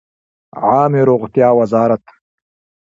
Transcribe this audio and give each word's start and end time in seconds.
عامې 0.63 1.01
روغتیا 1.09 1.47
وزارت 1.59 2.03